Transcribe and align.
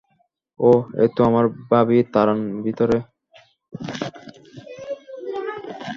ওহ, 0.59 0.81
এ 1.03 1.05
তো 1.15 1.21
আমার 1.29 1.45
ভাবি 1.71 1.97
তারান 2.13 2.39
ভিতরে! 2.65 2.97